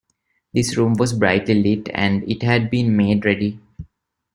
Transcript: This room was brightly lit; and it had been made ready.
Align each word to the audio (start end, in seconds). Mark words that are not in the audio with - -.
This 0.51 0.75
room 0.77 0.93
was 0.93 1.13
brightly 1.13 1.53
lit; 1.53 1.87
and 1.93 2.23
it 2.23 2.41
had 2.41 2.71
been 2.71 2.95
made 2.97 3.23
ready. 3.23 3.59